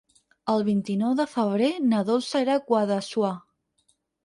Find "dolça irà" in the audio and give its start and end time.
2.09-2.57